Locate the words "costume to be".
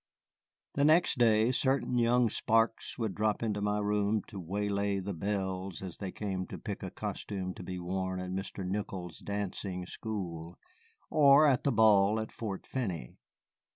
6.89-7.77